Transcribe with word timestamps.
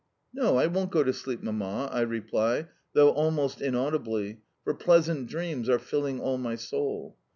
"No, 0.33 0.57
I 0.57 0.65
won't 0.65 0.89
go 0.89 1.03
to 1.03 1.13
sleep, 1.13 1.43
Mamma," 1.43 1.85
I 1.91 2.01
reply, 2.01 2.67
though 2.93 3.11
almost 3.11 3.61
inaudibly, 3.61 4.41
for 4.63 4.73
pleasant 4.73 5.27
dreams 5.27 5.69
are 5.69 5.77
filling 5.77 6.19
all 6.19 6.39
my 6.39 6.55
soul. 6.55 7.17